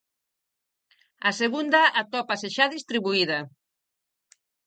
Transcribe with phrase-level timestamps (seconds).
[1.29, 3.39] A segunda atópase xa distribuída.